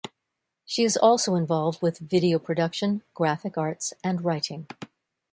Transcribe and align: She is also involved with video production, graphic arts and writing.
She 0.65 0.83
is 0.83 0.97
also 0.97 1.35
involved 1.35 1.83
with 1.83 1.99
video 1.99 2.39
production, 2.39 3.03
graphic 3.13 3.55
arts 3.55 3.93
and 4.03 4.25
writing. 4.25 4.65